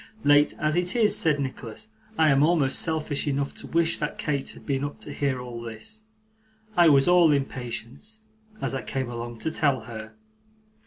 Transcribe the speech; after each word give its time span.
'Late 0.23 0.55
as 0.57 0.75
it 0.75 0.95
is,' 0.95 1.15
said 1.15 1.39
Nicholas, 1.39 1.89
'I 2.17 2.29
am 2.31 2.41
almost 2.41 2.79
selfish 2.79 3.27
enough 3.27 3.53
to 3.53 3.67
wish 3.67 3.99
that 3.99 4.17
Kate 4.17 4.49
had 4.49 4.65
been 4.65 4.83
up 4.83 4.99
to 5.01 5.13
hear 5.13 5.39
all 5.39 5.61
this. 5.61 6.05
I 6.75 6.89
was 6.89 7.07
all 7.07 7.31
impatience, 7.31 8.21
as 8.63 8.73
I 8.73 8.81
came 8.81 9.11
along, 9.11 9.37
to 9.41 9.51
tell 9.51 9.81
her. 9.81 10.13